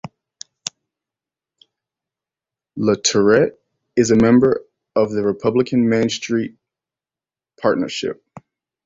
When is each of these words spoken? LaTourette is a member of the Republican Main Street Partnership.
LaTourette 2.75 3.59
is 3.95 4.09
a 4.09 4.15
member 4.15 4.63
of 4.95 5.11
the 5.11 5.21
Republican 5.21 5.87
Main 5.89 6.09
Street 6.09 6.57
Partnership. 7.61 8.25